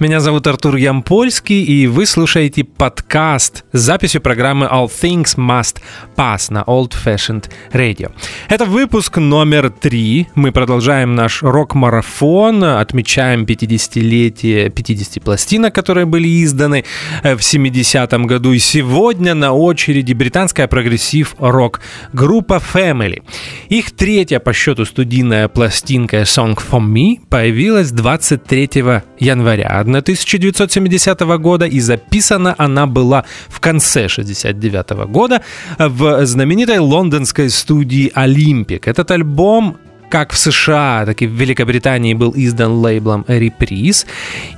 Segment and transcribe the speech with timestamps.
[0.00, 5.76] Меня зовут Артур Ямпольский, и вы слушаете подкаст с записью программы All Things Must
[6.16, 8.10] Pass на Old Fashioned Radio.
[8.48, 10.26] Это выпуск номер три.
[10.34, 16.86] Мы продолжаем наш рок-марафон, отмечаем 50-летие 50 пластинок, которые были изданы
[17.22, 18.52] э, в 70-м году.
[18.52, 21.82] И сегодня на очереди британская прогрессив-рок
[22.14, 23.22] группа Family.
[23.68, 28.70] Их третья по счету студийная пластинка Song for Me появилась 23
[29.18, 29.68] января
[29.98, 35.42] 1970 года, и записана она была в конце 69 года
[35.78, 38.82] в знаменитой лондонской студии Olympic.
[38.86, 39.76] Этот альбом
[40.10, 44.06] как в США, так и в Великобритании был издан лейблом Reprise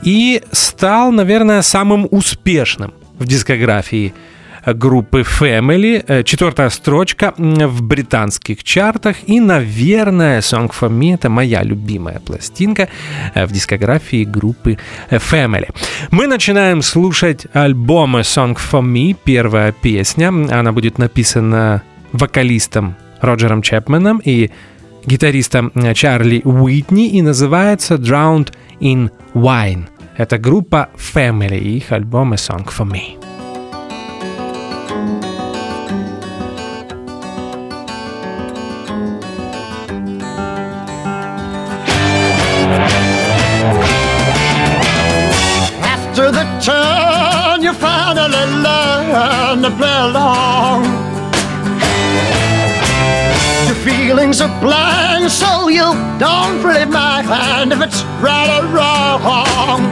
[0.03, 4.15] и стал, наверное, самым успешным в дискографии
[4.67, 6.05] группы Family.
[6.07, 9.17] Э, четвертая строчка в британских чартах.
[9.27, 12.89] И, наверное, Song for Me— это моя любимая пластинка
[13.35, 14.79] э, в дискографии группы
[15.11, 15.69] Family.
[16.11, 20.29] Мы начинаем слушать альбом Song for Me, первая песня.
[20.29, 24.51] Она будет написана вокалистом Роджером Чепменом и
[25.07, 29.87] гитаристом Чарли Уитни и называется Drowned in Wine.
[30.17, 33.22] Это группа Family, их альбом Song for Me.
[49.55, 50.85] Learn to play along.
[53.67, 59.83] Your feelings are blind, so you don't really mind if it's right or wrong.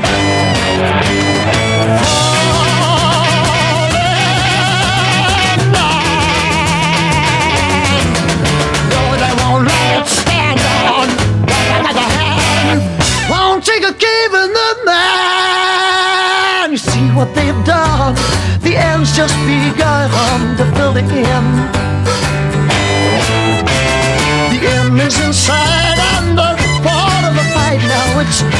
[8.91, 11.11] No and I won't let it stand hand
[13.31, 16.71] won't take a give in the man.
[16.73, 18.40] You see what they've done.
[18.63, 21.51] The end's just begun to fill the end.
[24.53, 26.51] The end is inside and the
[26.85, 28.21] part of the fight now.
[28.21, 28.60] It's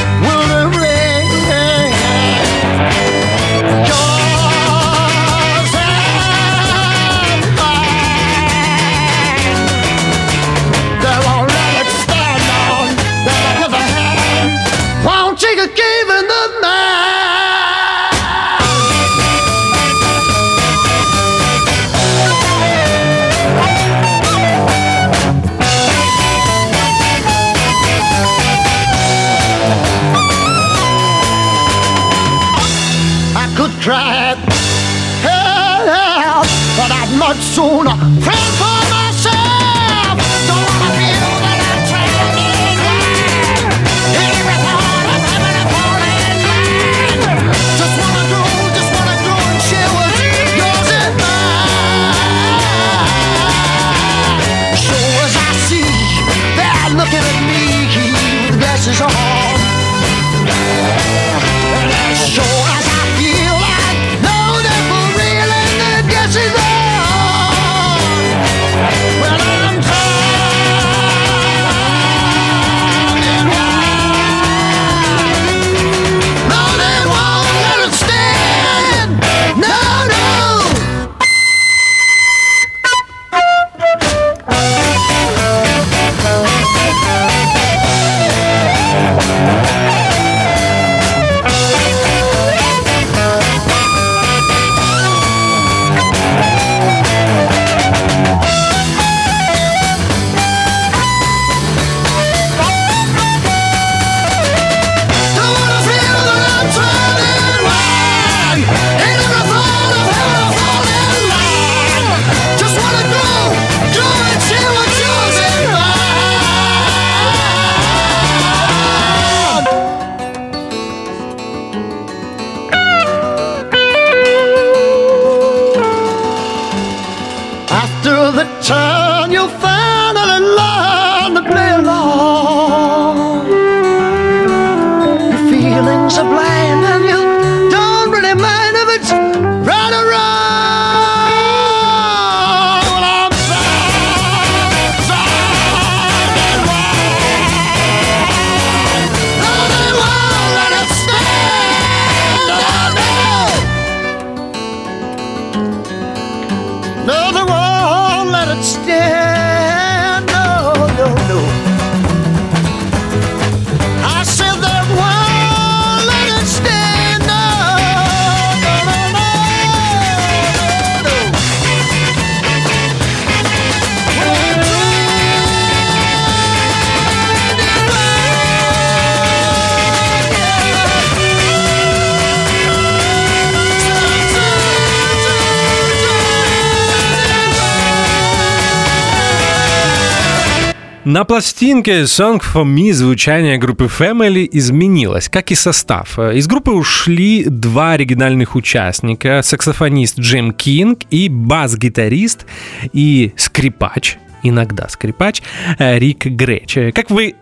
[191.11, 196.17] На пластинке Song for Me звучание группы Family изменилось, как и состав.
[196.17, 202.45] Из группы ушли два оригинальных участника, саксофонист Джим Кинг и бас-гитарист
[202.93, 205.41] и скрипач, иногда скрипач,
[205.79, 206.77] э, Рик Греч.
[206.95, 207.35] Как вы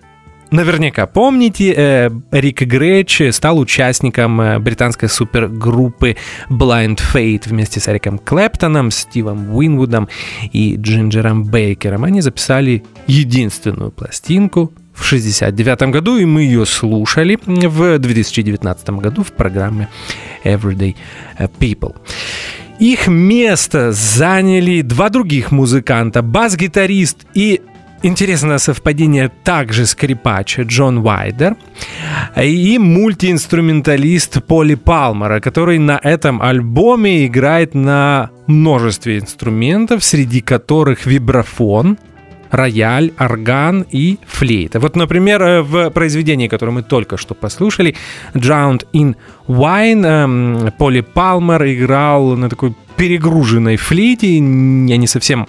[0.52, 6.18] Наверняка помните, э, Рик Греч стал участником э, британской супергруппы
[6.50, 10.10] Blind Fate вместе с Эриком Клэптоном, Стивом Уинвудом
[10.52, 12.04] и Джинджером Бейкером.
[12.04, 19.32] Они записали единственную пластинку в 69 году, и мы ее слушали в 2019 году в
[19.32, 19.88] программе
[20.44, 20.96] Everyday
[21.60, 21.96] People.
[22.80, 27.62] Их место заняли два других музыканта, бас-гитарист и
[28.02, 31.58] Интересное совпадение также скрипач Джон Вайдер
[32.42, 41.98] и мультиинструменталист Поли Палмера, который на этом альбоме играет на множестве инструментов, среди которых вибрафон,
[42.52, 44.80] рояль, орган и флейта.
[44.80, 47.96] Вот, например, э, в произведении, которое мы только что послушали,
[48.34, 49.16] Drowned in
[49.48, 54.36] Wine, эм, Поли Палмер играл на такой перегруженной флейте.
[54.36, 54.40] Я
[54.98, 55.48] не совсем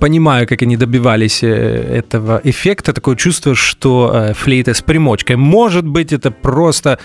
[0.00, 5.36] понимаю, как они добивались э, этого эффекта, такое чувство, что э, флейта с примочкой.
[5.36, 6.98] Может быть, это просто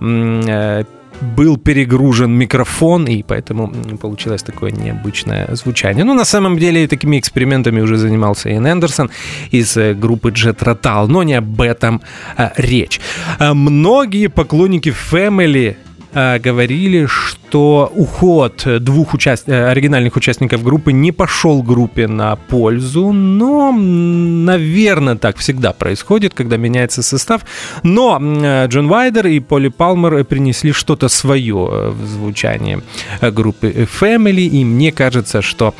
[0.00, 0.84] э,
[1.20, 6.04] был перегружен микрофон, и поэтому получилось такое необычное звучание.
[6.04, 9.10] Ну, на самом деле, такими экспериментами уже занимался Иэн Эндерсон
[9.52, 12.00] из э, группы Jet Rotal, но не об этом
[12.36, 13.00] э, речь.
[13.38, 15.76] Э, Многие поклонники Family
[16.14, 19.48] э, говорили, что уход двух участ...
[19.48, 26.56] э, оригинальных участников группы не пошел группе на пользу, но, наверное, так всегда происходит, когда
[26.56, 27.42] меняется состав.
[27.82, 32.82] Но э, Джон Вайдер и Поли Палмер принесли что-то свое в звучании
[33.20, 35.74] группы Family, и мне кажется, что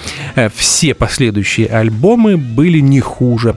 [0.54, 3.56] все последующие альбомы были не хуже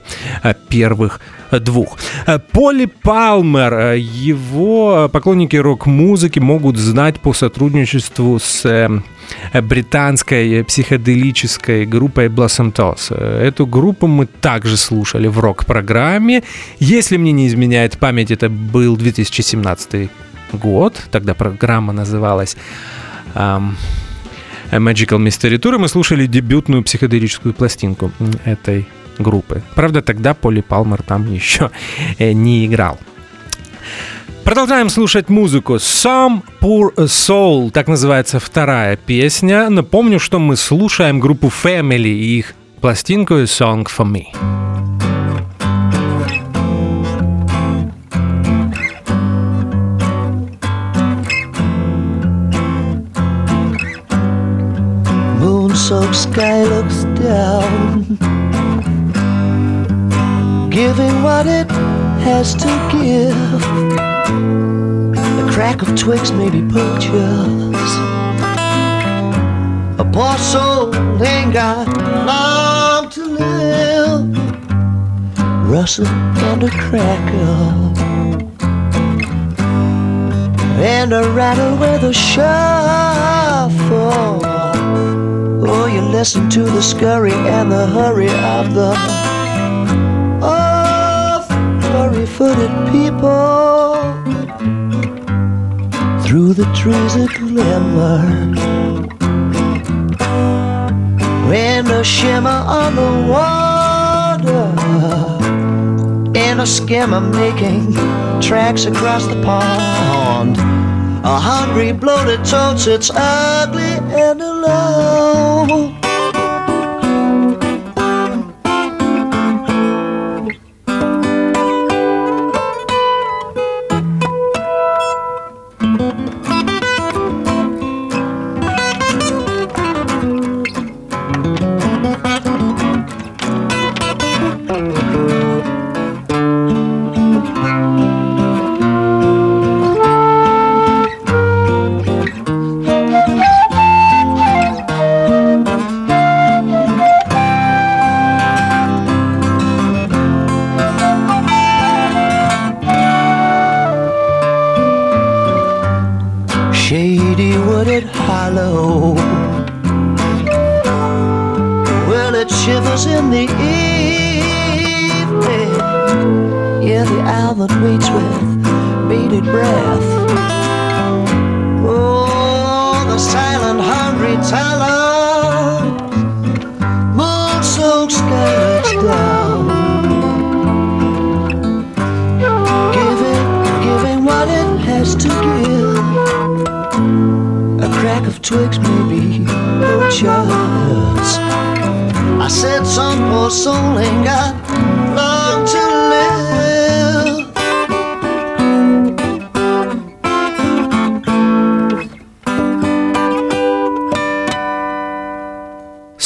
[0.68, 1.98] первых двух.
[2.26, 8.88] Э, Поли Палмер, э, его поклонники рок-музыки могут знать по сотрудничеству с э,
[9.60, 13.14] британской психоделической группой Blossom Toss.
[13.14, 16.42] Эту группу мы также слушали в рок-программе.
[16.78, 20.10] Если мне не изменяет память, это был 2017
[20.52, 21.02] год.
[21.10, 22.56] Тогда программа называлась
[23.34, 23.76] ам,
[24.70, 28.12] Magical Mystery Tour, мы слушали дебютную психоделическую пластинку
[28.44, 28.86] этой
[29.18, 29.62] группы.
[29.74, 31.70] Правда, тогда Поли Палмер там еще
[32.18, 32.98] э, не играл.
[34.44, 35.74] Продолжаем слушать музыку.
[35.74, 39.68] Some Poor Soul, так называется вторая песня.
[39.68, 44.24] Напомню, что мы слушаем группу Family и их пластинку Song for Me.
[55.88, 58.37] soaked sky looks down,
[60.78, 61.68] giving what it
[62.22, 63.60] has to give.
[65.36, 67.98] The crack of twigs may be purchased.
[69.98, 71.88] A poor soul ain't got
[72.30, 74.22] long to live.
[75.68, 77.98] Rustle and a crackle.
[80.80, 82.46] And a rattle with a shuffle.
[85.70, 89.27] Oh, you listen to the scurry and the hurry of the
[92.38, 93.98] furry-footed people.
[96.22, 98.20] Through the trees a glimmer,
[101.52, 104.66] and a shimmer on the water,
[106.38, 107.94] and a skimmer making
[108.40, 110.58] tracks across the pond.
[111.24, 115.97] A hungry, bloated toad sits ugly and alone.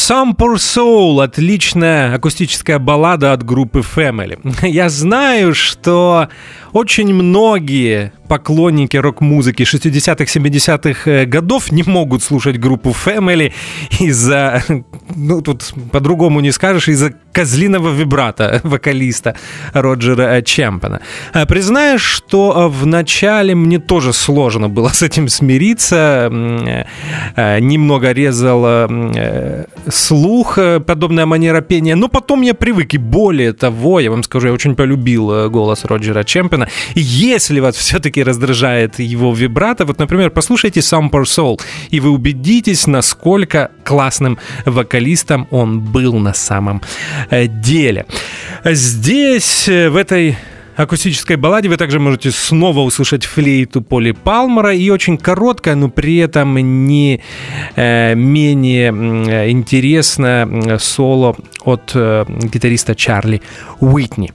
[0.03, 4.37] Some Poor Soul– отличная акустическая баллада от группы Family.
[4.67, 6.29] Я знаю, что
[6.73, 13.53] очень многие поклонники рок-музыки 60-х, 70-х годов не могут слушать группу Family
[14.01, 14.65] из-за,
[15.15, 19.37] ну тут по-другому не скажешь, из-за козлиного вибрата вокалиста
[19.75, 21.01] Роджера Чемпена.
[21.35, 26.31] А Признаюсь, что в начале мне тоже сложно было с этим смириться.
[27.37, 32.95] Э, Немного резал э, слух э, подобная манера пения, но потом я привык.
[32.95, 36.69] И более того, я вам скажу, я очень полюбил э, голос Роджера Чемпена.
[36.95, 42.11] И если вас все-таки раздражает его вибрато, вот, например, послушайте Some Poor Soul, и вы
[42.11, 46.81] убедитесь, насколько классным вокалистом он был на самом
[47.31, 48.07] э, деле.
[48.65, 50.37] Здесь, в этой
[50.77, 56.17] акустической балладе вы также можете снова услышать флейту Поли Палмера и очень короткое, но при
[56.19, 57.21] этом не
[57.77, 63.43] э, менее э, интересное м, соло от э, гитариста Чарли
[63.81, 64.33] Уитни.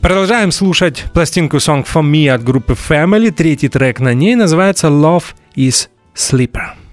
[0.00, 3.30] Продолжаем слушать пластинку Song for Me от группы Family.
[3.30, 5.24] Третий трек на ней называется Love
[5.56, 6.87] is Sleeper.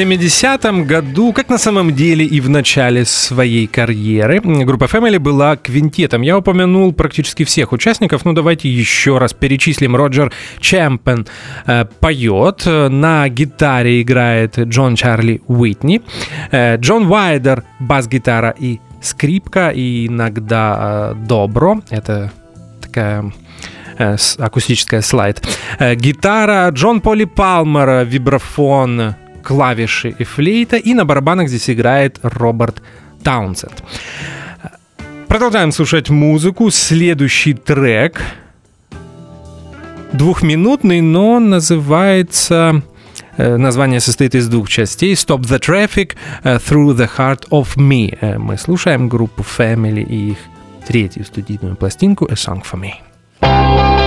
[0.00, 6.22] 70-м году, как на самом деле и в начале своей карьеры, группа Family была квинтетом.
[6.22, 9.94] Я упомянул практически всех участников, ну давайте еще раз перечислим.
[9.94, 11.26] Роджер Чемпен
[11.66, 16.00] э, поет, на гитаре играет Джон Чарли Уитни,
[16.50, 22.32] э, Джон Уайдер бас-гитара и скрипка, и иногда э, добро, это
[22.80, 23.32] такая
[23.98, 25.46] э, акустическая слайд.
[25.78, 30.76] Э, Гитара, Джон Поли Палмер, вибрафон, клавиши и флейта.
[30.76, 32.82] И на барабанах здесь играет Роберт
[33.22, 33.82] Таунсенд.
[35.28, 36.70] Продолжаем слушать музыку.
[36.70, 38.20] Следующий трек
[40.12, 42.82] двухминутный, но называется...
[43.36, 45.14] э, Название состоит из двух частей.
[45.14, 48.18] Stop the Traffic э, Through the Heart of Me.
[48.20, 50.38] Э, Мы слушаем группу Family и их
[50.86, 53.99] третью студийную пластинку A Song for Me.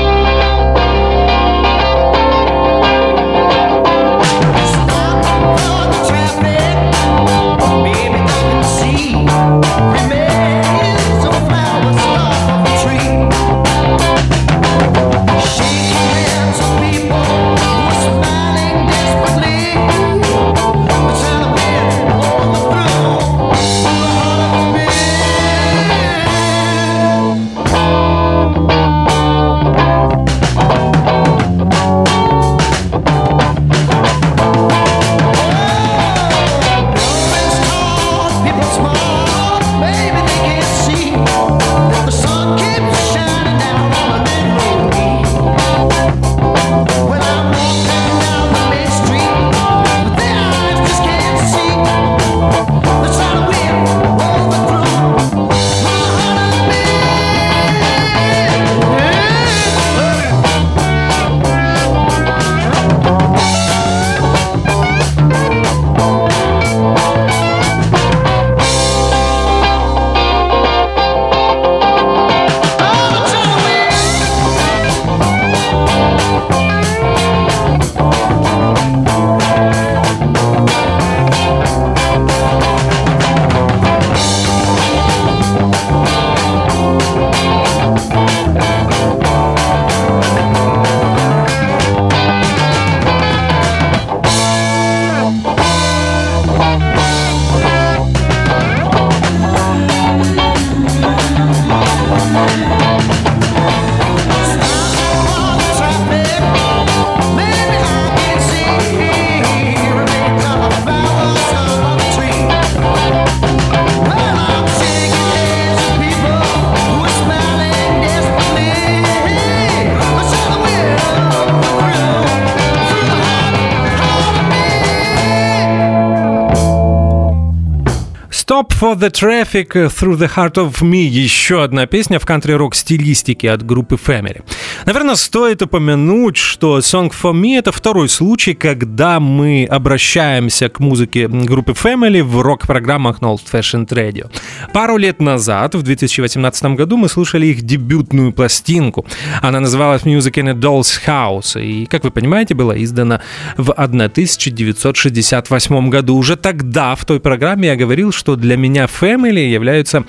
[128.84, 131.04] For the Traffic Through the Heart of Me.
[131.04, 134.44] Еще одна песня в кантри-рок стилистике от группы Family.
[134.86, 141.28] Наверное, стоит упомянуть, что Song for Me это второй случай, когда мы обращаемся к музыке
[141.28, 144.30] группы Family в рок-программах на Old Fashioned Radio.
[144.74, 149.06] Пару лет назад, в 2018 году, мы слушали их дебютную пластинку.
[149.42, 153.22] Она называлась Music in a Doll's House и, как вы понимаете, была издана
[153.56, 156.18] в 1968 году.
[156.18, 160.04] Уже тогда в той программе я говорил, что для меня Family являются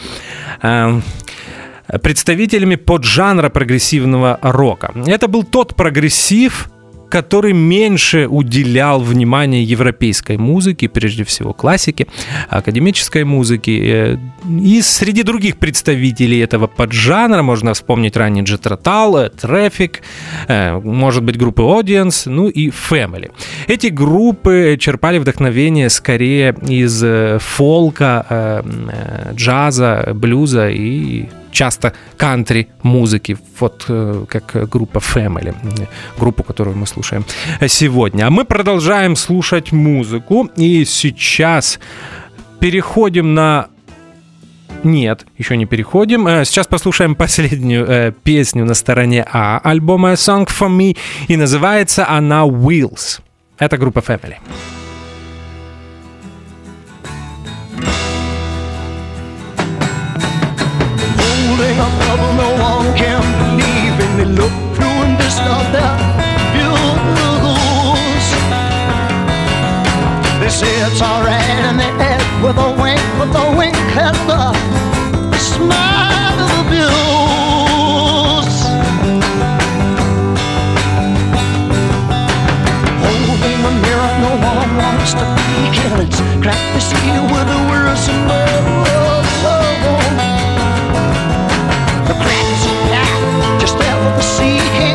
[0.62, 1.00] э,
[2.02, 4.92] представителями поджанра прогрессивного рока.
[5.06, 6.70] Это был тот прогрессив,
[7.10, 12.08] который меньше уделял внимания европейской музыке, прежде всего классике,
[12.48, 13.72] академической музыке.
[13.72, 14.18] Э,
[14.50, 19.98] И среди других представителей этого поджанра можно вспомнить ранний Jethro Tull, Traffic,
[20.48, 23.30] э, может быть, группы Audience, ну и Family.
[23.68, 32.68] Эти группы черпали вдохновение скорее из э, фолка, э, э, джаза, блюза и часто кантри
[32.82, 35.86] музыки, вот э, как группа Family, э,
[36.18, 37.24] группу, которую мы слушаем
[37.66, 38.26] сегодня.
[38.26, 41.78] А мы продолжаем слушать музыку, и сейчас
[42.60, 43.68] переходим на
[44.84, 46.26] нет, еще не переходим.
[46.26, 50.96] Э, Сейчас послушаем последнюю э, песню на стороне А альбома Song for Me,
[51.28, 53.20] и называется она Wheels.
[53.58, 54.36] Это группа Family.
[62.14, 64.10] trouble no one can believe in.
[64.18, 65.94] They look through and discard their
[66.54, 68.26] views.
[70.40, 75.38] They say it's alright and they add with a wink, with a wink and the
[75.38, 78.54] smile of the bills.
[83.02, 85.50] Holding the mirror, no one wants to be
[85.84, 86.14] in it.
[86.42, 89.03] Crack the seal with the words worrisome world.
[94.24, 94.93] see him.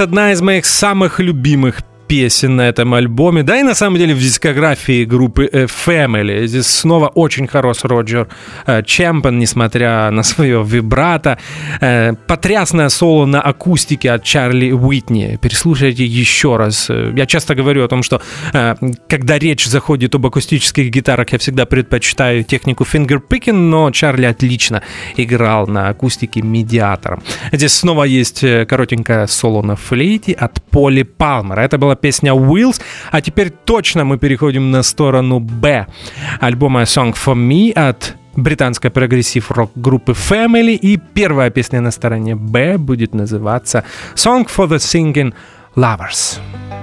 [0.00, 4.18] Одна из моих самых любимых песен на этом альбоме, да и на самом деле в
[4.18, 6.46] дискографии группы э, Family.
[6.46, 8.28] Здесь снова очень хорош Роджер
[8.66, 11.38] э, Чемпен, несмотря на свое вибрато.
[11.80, 15.38] Э, Потрясное соло на акустике от Чарли Уитни.
[15.40, 16.88] Переслушайте еще раз.
[16.88, 18.20] Я часто говорю о том, что
[19.08, 24.82] когда речь заходит об акустических гитарах, я всегда предпочитаю технику fingerpicking, но Чарли отлично
[25.16, 27.22] играл на акустике медиатором.
[27.52, 31.60] Здесь снова есть коротенькое соло на флейте от Поли Палмера.
[31.60, 32.80] Это была песня Wheels,
[33.10, 35.86] а теперь точно мы переходим на сторону Б
[36.40, 40.74] альбома Song for Me от британской прогрессив-рок группы Family.
[40.74, 45.32] И первая песня на стороне Б будет называться Song for Sinking
[45.74, 46.38] Lovers.
[46.70, 46.75] That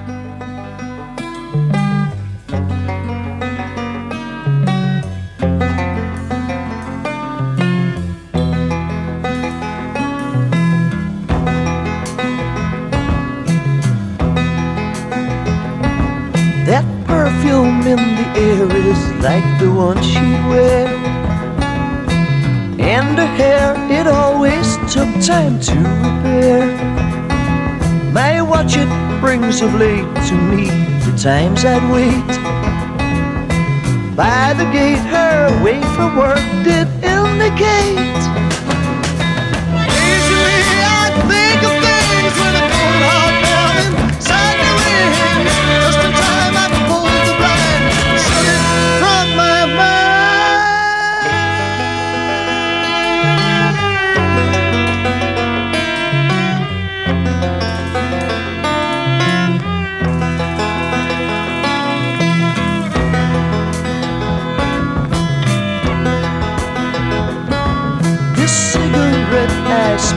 [19.22, 20.88] like the one she'd wear.
[22.80, 26.68] And her hair, it always took time to repair.
[28.12, 28.90] My watch, it
[29.22, 30.66] brings of late to me
[31.06, 32.32] the times I'd wait.
[34.16, 38.53] By the gate, her way from work did indicate.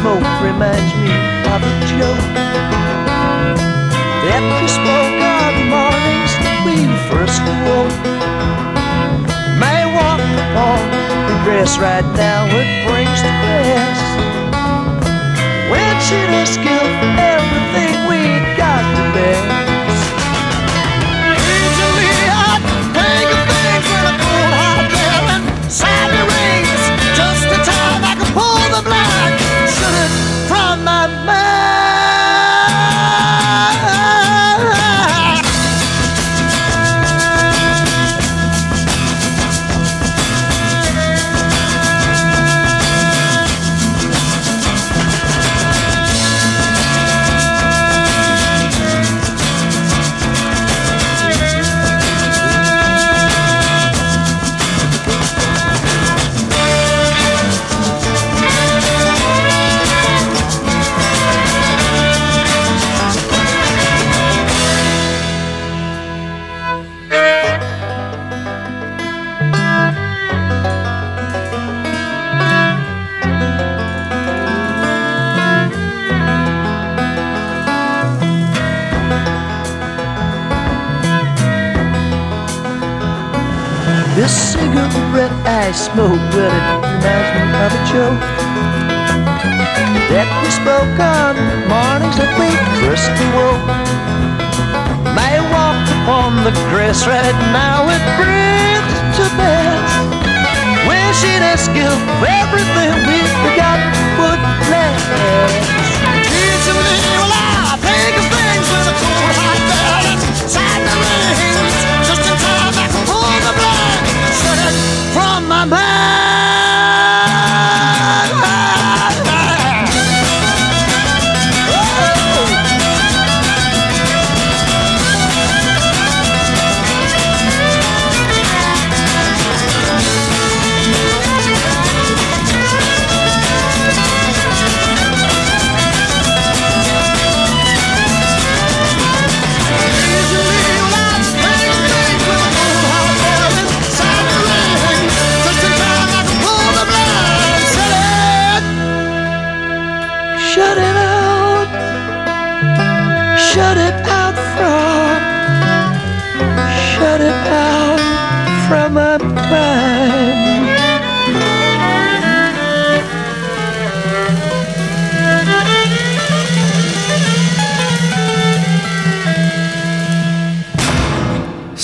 [0.07, 1.11] Smoke reminds me
[1.51, 2.27] of a joke
[4.23, 7.99] that we spoke on mornings we first awoke.
[9.59, 10.79] May walk upon
[11.27, 14.07] the grass right now, it brings the best.
[15.73, 18.21] When she does give everything we
[18.57, 19.66] got the best.
[31.09, 32.96] My
[96.47, 98.46] the grass right now, it brings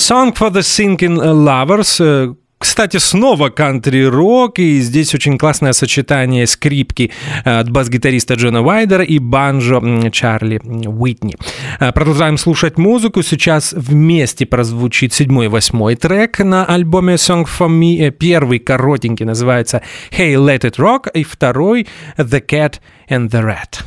[0.03, 1.97] Song for the Sinking Lovers.
[2.01, 7.11] э, Кстати, снова кантри-рок, и здесь очень классное сочетание скрипки
[7.45, 11.35] э, от бас-гитариста Джона Уайдера и банджо Чарли Уитни.
[11.79, 13.23] Э, Продолжаем слушать музыку.
[13.23, 18.11] Сейчас вместе прозвучит седьмой и восьмой трек на альбоме Song for Me.
[18.11, 21.87] Первый коротенький называется Hey Let It Rock, и второй
[22.17, 23.83] The Cat and the Rat.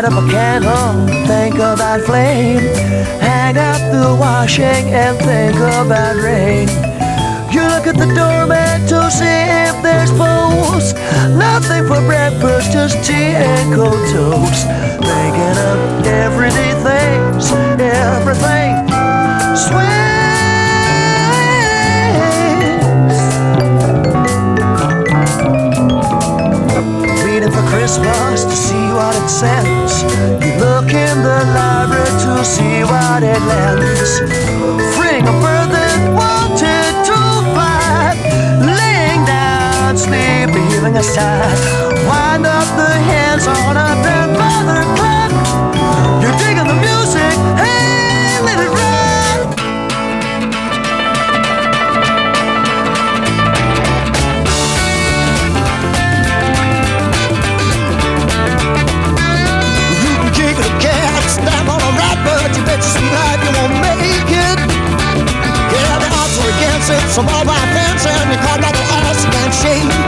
[0.00, 2.60] Light up a candle, think about flame.
[3.20, 6.68] Hang up the washing and think about rain.
[7.52, 10.96] You look at the doormat to see if there's post.
[11.36, 14.64] Nothing for breakfast, just tea and cold toast.
[15.04, 18.80] Thinking of everyday things, everything.
[27.80, 30.02] Christmas to see what it says.
[30.44, 34.18] You look in the library to see what it lends.
[34.96, 37.18] Freeing a bird that wanted to
[37.56, 38.12] fly.
[38.60, 41.56] Laying down, sleep, leaving a sigh.
[42.04, 44.09] Wind up the hands on a grandmother
[67.20, 69.99] from all my friends and you call me the ass man shade.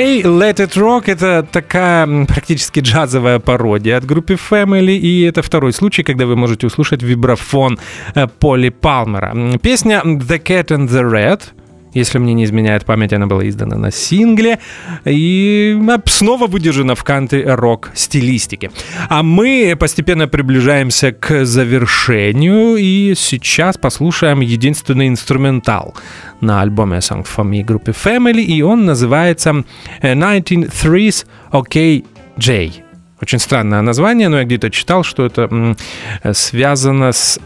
[0.00, 5.74] Hey, Let It Rock— это такая практически джазовая пародия от группы Family, и это второй
[5.74, 7.78] случай, когда вы можете услышать вибрафон
[8.14, 9.58] э, Поли Палмера.
[9.58, 11.42] Песня «The Cat and the Rat»
[11.92, 14.58] Если мне не изменяет память, она была издана на сингле
[15.04, 18.70] и э, снова выдержана в кантри-рок стилистике.
[19.08, 25.94] А мы постепенно приближаемся к завершению, и сейчас послушаем единственный инструментал
[26.40, 29.64] на альбоме Song for Me группы Family, и он называется
[30.00, 32.04] э, 1903's OK
[32.36, 32.70] J.
[33.20, 35.76] Очень странное название, но я где-то читал, что это
[36.22, 37.38] э, связано с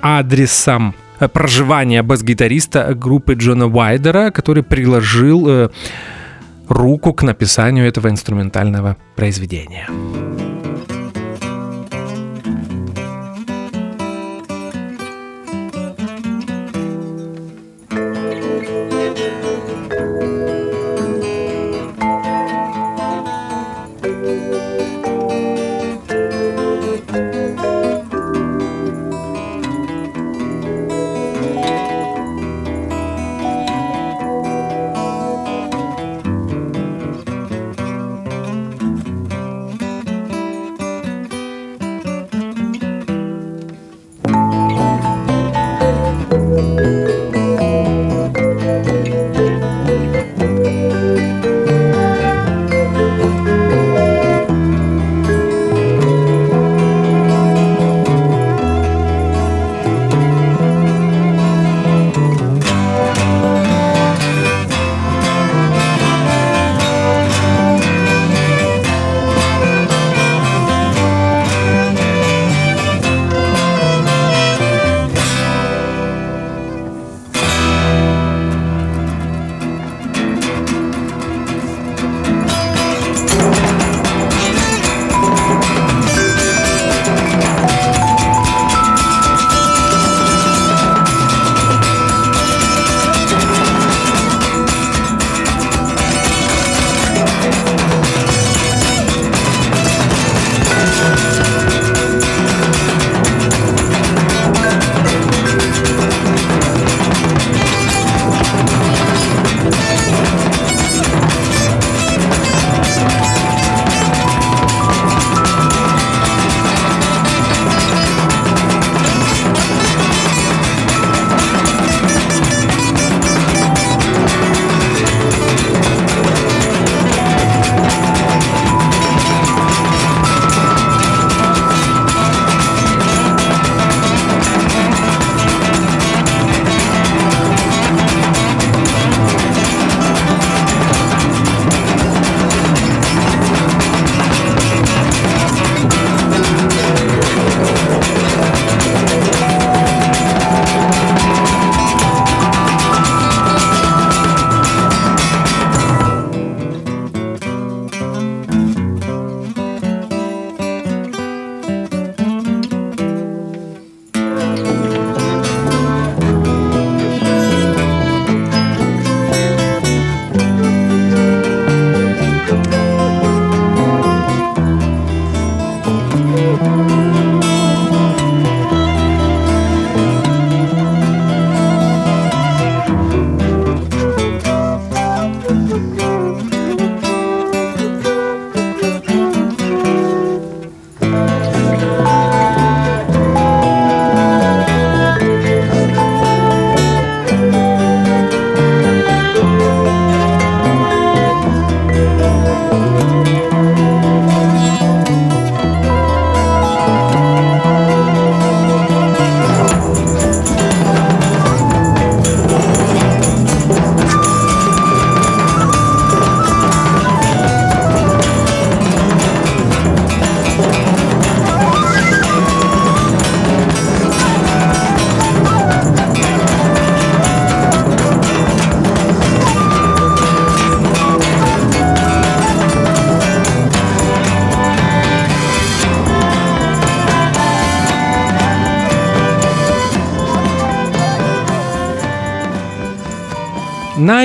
[0.00, 5.68] адресом э, проживания бас-гитариста группы Джона Уайдера, который приложил э,
[6.68, 9.88] руку к написанию этого инструментального произведения.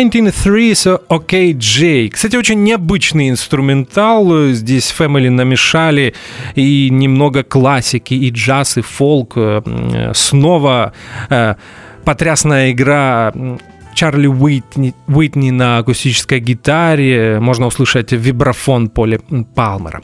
[0.08, 0.74] 1903
[1.10, 2.10] OK J.
[2.10, 4.50] Кстати, очень необычный инструментал.
[4.52, 6.14] Здесь Family намешали
[6.56, 9.34] и немного классики, и джаз, и фолк.
[9.36, 10.94] Э, Снова
[11.30, 11.56] э,
[12.04, 13.34] потрясная игра
[13.94, 17.40] Чарли Уитни, Уитни на акустической гитаре.
[17.40, 19.20] Можно услышать вибрафон Поли
[19.56, 20.02] Палмера.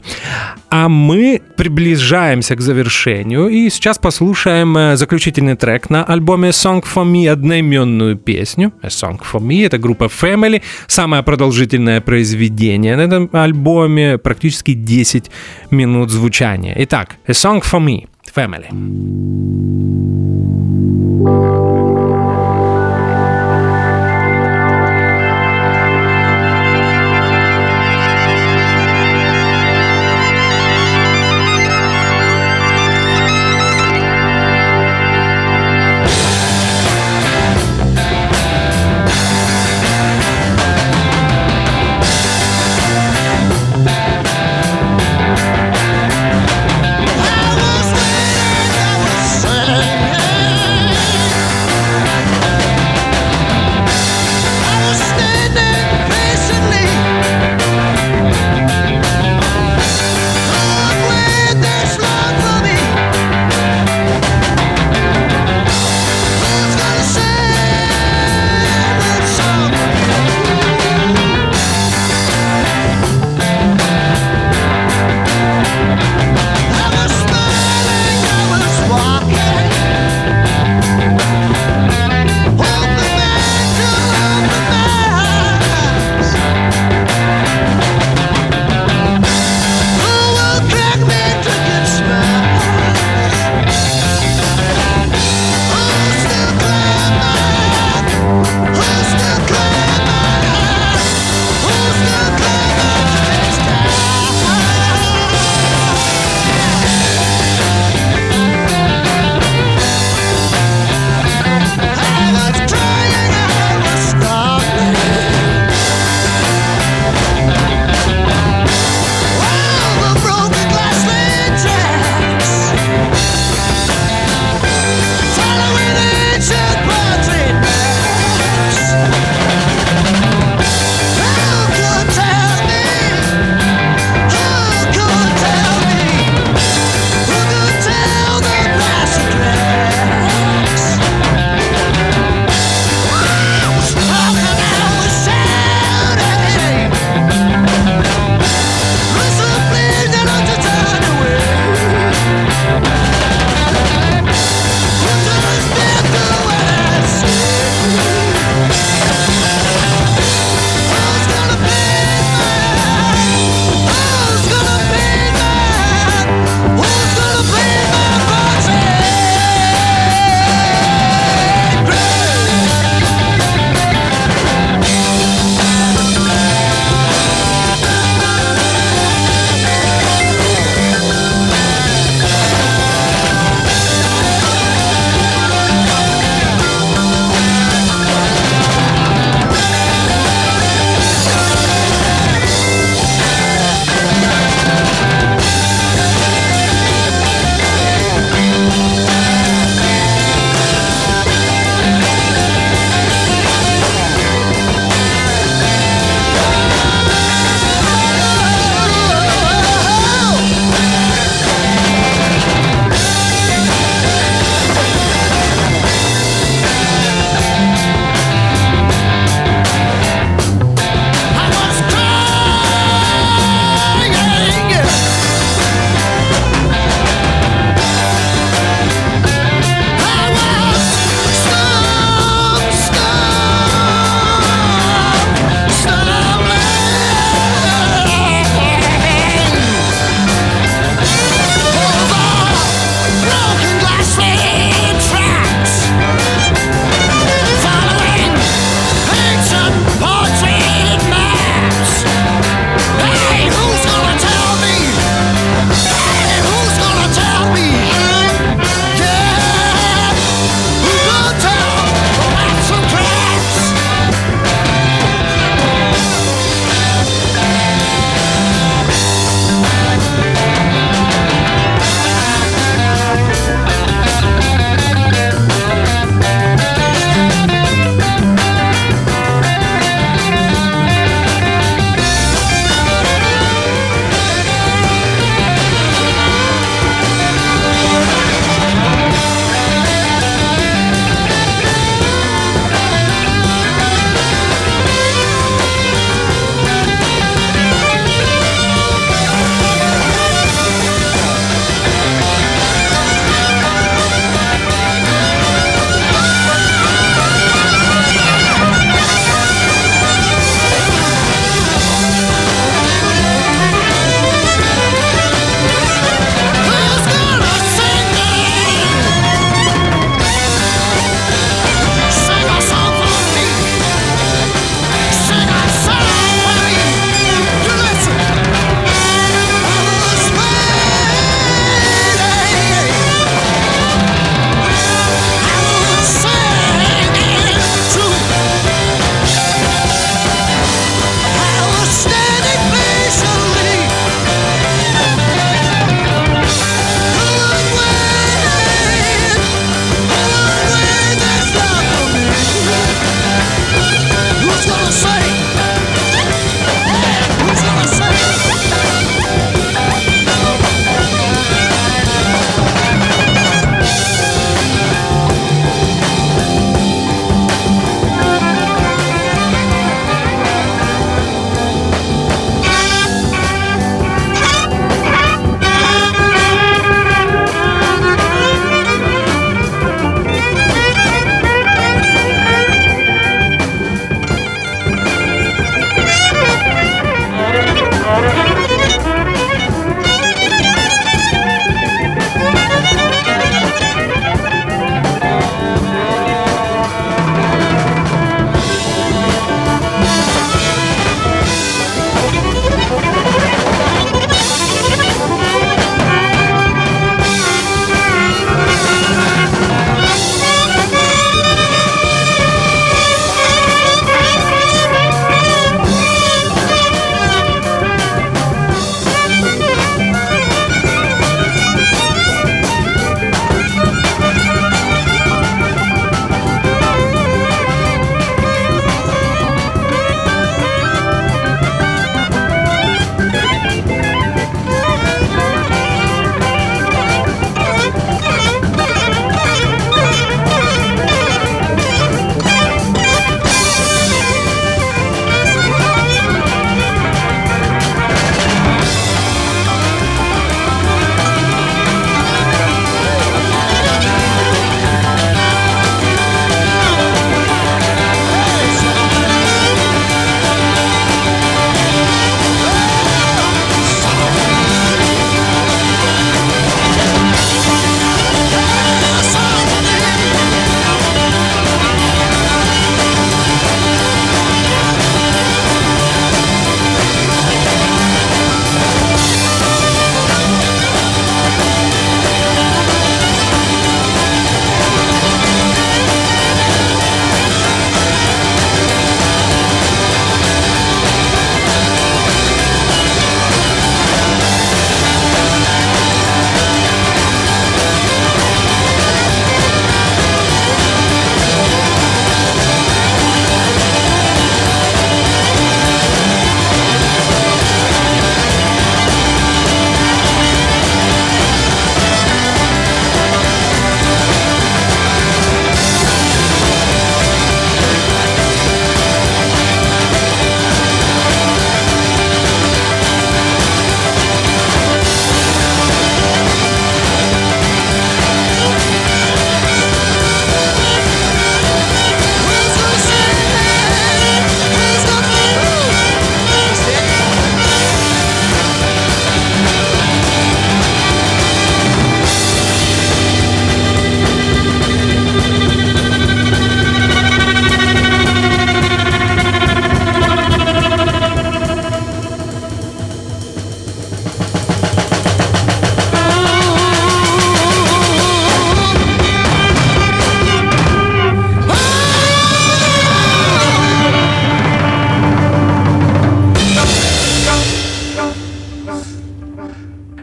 [0.70, 7.04] А мы приближаемся к завершению и сейчас послушаем э, заключительный трек на альбоме Song for
[7.04, 8.72] Me, одноименную песню.
[8.80, 15.30] A Song for Me— это группа Family, самое продолжительное произведение на этом альбоме, практически 10
[15.72, 16.74] минут звучания.
[16.78, 19.99] Итак, A Song for Me, Family.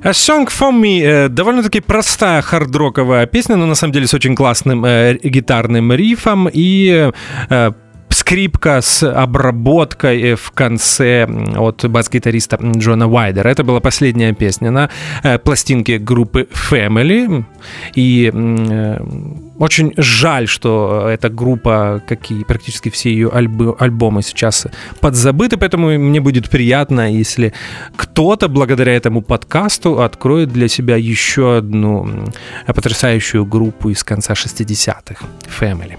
[0.07, 4.37] A Song for Me э, довольно-таки простая хардроковая песня, но на самом деле с очень
[4.37, 7.11] классным э, гитарным рифом и
[7.49, 7.71] э,
[8.27, 11.25] скрипка с обработкой в конце
[11.55, 13.47] от бас-гитариста Джона Уайдера.
[13.47, 14.89] Это была последняя песня на
[15.23, 17.45] э, пластинке группы Family.
[17.95, 18.99] И э,
[19.57, 24.67] очень жаль, что эта группа, как и практически все ее альбы- альбомы сейчас
[24.99, 27.53] подзабыты, поэтому мне будет приятно, если
[27.95, 32.09] кто-то благодаря этому подкасту откроет для себя еще одну
[32.65, 35.25] потрясающую группу из конца 60-х
[35.61, 35.95] Family.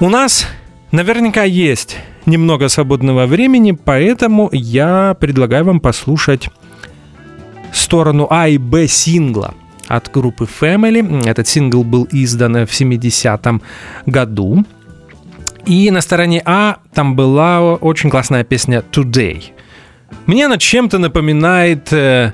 [0.00, 0.48] У нас
[0.94, 6.48] наверняка есть немного свободного времени, поэтому я предлагаю вам послушать
[7.72, 9.54] сторону А и Б сингла
[9.88, 11.28] от группы Family.
[11.28, 13.60] Этот сингл был издан в 70-м
[14.06, 14.64] году.
[15.66, 19.44] И на стороне А там была очень классная песня Today.
[20.26, 22.32] Мне она чем-то напоминает э,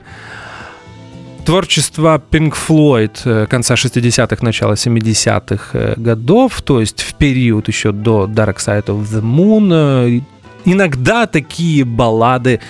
[1.44, 7.92] творчество Pink Floyd э, конца 60-х, начала 70-х э, годов, то есть в период еще
[7.92, 9.70] до Dark Side of the Moon.
[9.72, 10.20] Э,
[10.66, 12.60] Иногда такие баллады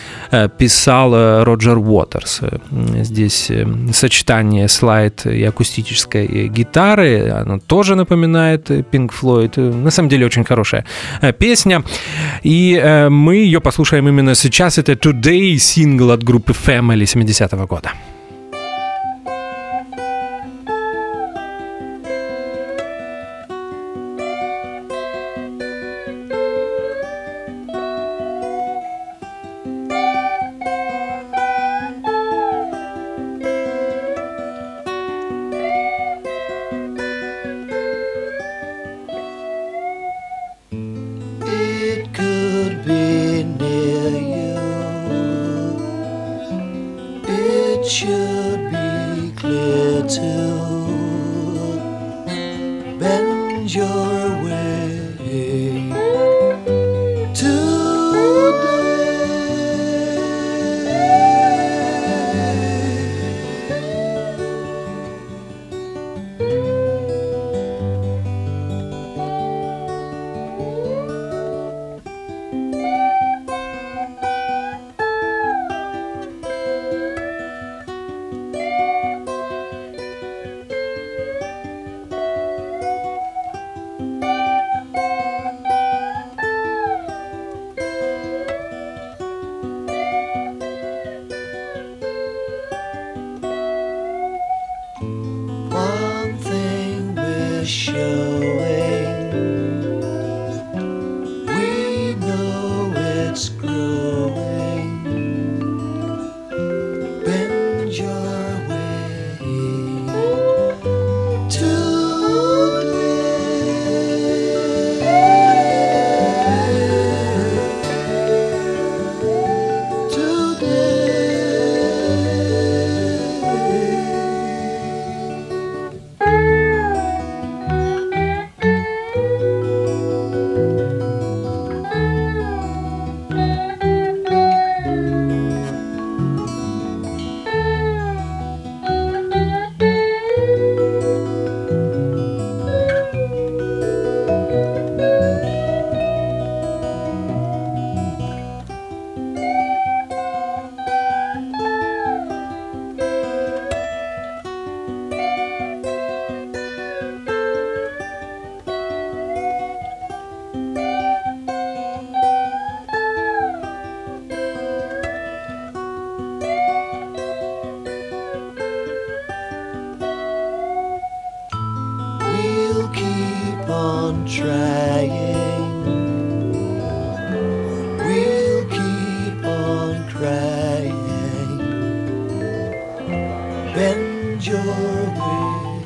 [0.59, 2.41] писал Роджер Уотерс.
[2.71, 3.51] Здесь
[3.93, 9.59] сочетание слайд и акустической гитары, оно тоже напоминает Pink Floyd.
[9.59, 10.87] На самом деле очень хорошая
[11.41, 11.83] песня.
[12.45, 14.79] И мы ее послушаем именно сейчас.
[14.79, 17.91] Это Today сингл от группы Family 70-го года.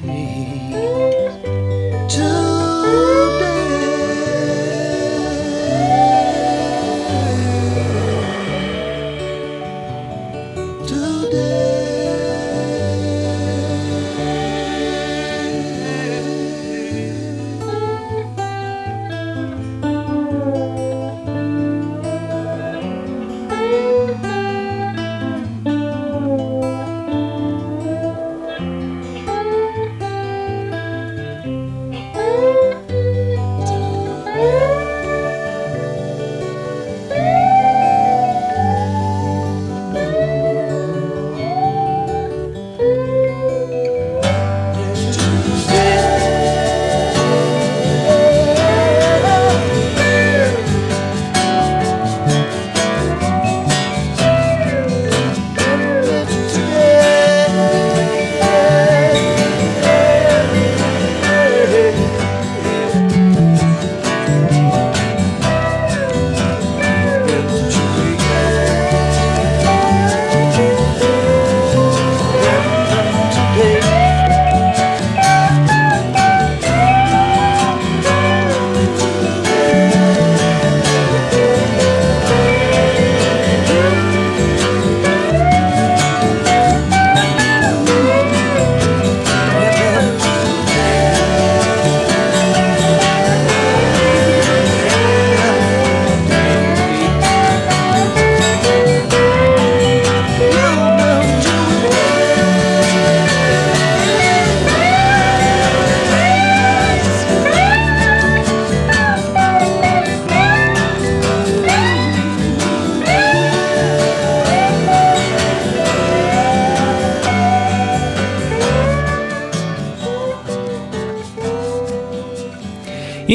[0.03, 1.23] me.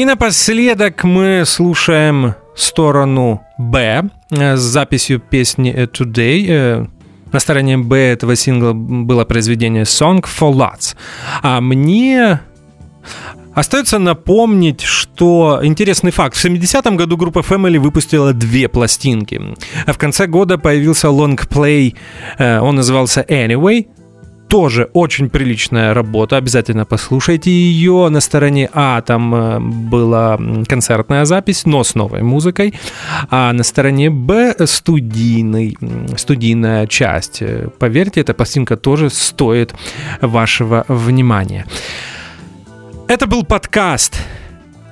[0.00, 6.46] И напоследок мы слушаем сторону Б э, с записью песни Today.
[6.48, 6.86] Э,
[7.32, 10.96] На стороне Б этого сингла было произведение Song for Lots.
[11.42, 12.40] А мне
[13.54, 16.34] Остается напомнить, что интересный факт.
[16.34, 19.38] В 70-м году группа Family выпустила две пластинки.
[19.84, 21.94] А в конце года появился лонгплей,
[22.38, 23.86] э, он назывался Anyway.
[24.50, 28.08] Тоже очень приличная работа, обязательно послушайте ее.
[28.08, 30.36] На стороне А там э, была
[30.66, 32.74] концертная запись, но с новой музыкой.
[33.30, 35.78] А на стороне Б студийный,
[36.16, 37.42] студийная часть.
[37.42, 39.72] Э, Поверьте, эта пластинка тоже стоит
[40.20, 41.64] вашего внимания.
[43.06, 44.18] Это был подкаст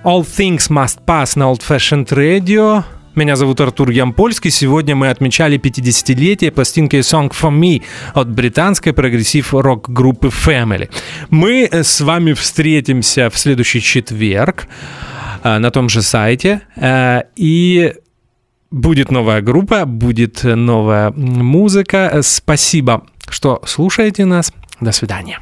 [0.04, 2.84] All Things Must Pass на Old Fashioned Radio.
[3.18, 4.52] Меня зовут Артур Ямпольский.
[4.52, 7.82] Сегодня мы отмечали 50-летие пластинки Song for Me
[8.14, 10.88] от британской прогрессив-рок группы Family.
[11.28, 14.68] Мы э, с вами встретимся в следующий четверг
[15.42, 16.60] э, на том же сайте.
[16.76, 17.92] Э, И
[18.70, 22.20] будет новая группа, будет новая музыка.
[22.22, 24.52] Спасибо, что слушаете нас.
[24.80, 25.40] До свидания.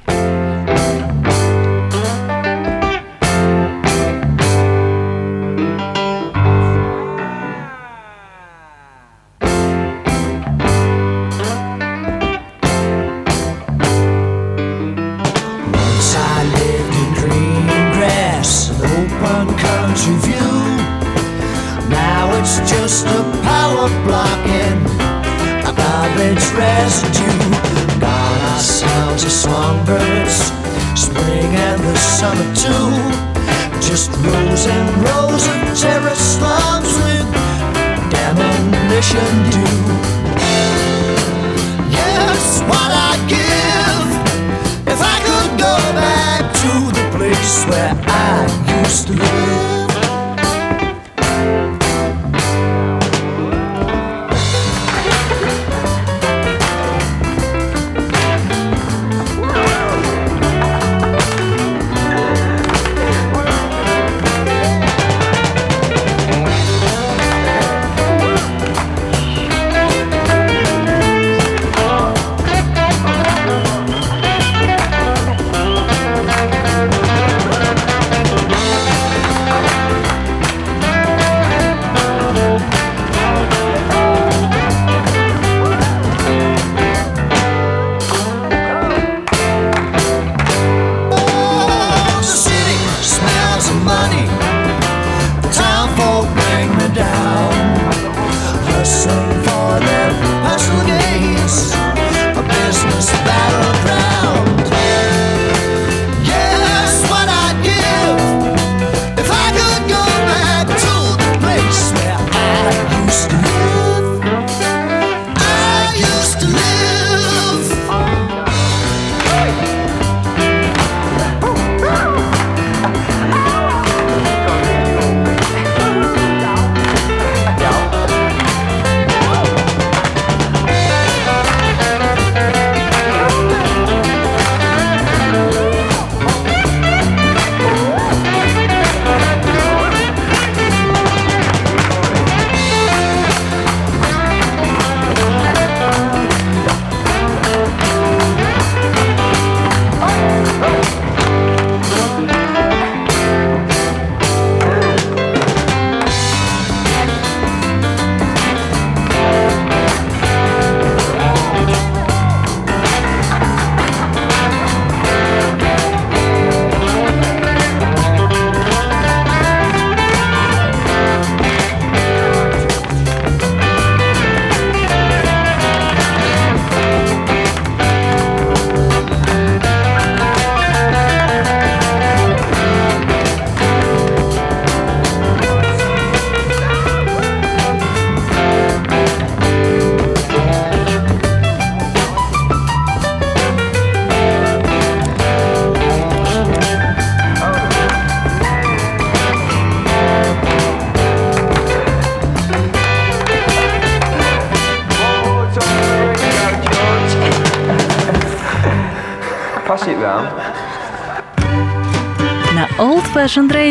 [26.27, 28.01] Garbage residue.
[28.01, 30.53] Got ourselves a songbirds,
[30.99, 32.91] spring and the summer too.
[33.81, 37.27] Just rows and rows of terrace slums with
[38.11, 39.87] demolition due.
[41.91, 44.09] Yes, what I'd give
[44.93, 49.66] if I could go back to the place where I used to live.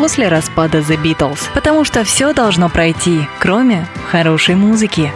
[0.00, 1.40] после распада The Beatles.
[1.52, 5.12] Потому что все должно пройти, кроме хорошей музыки.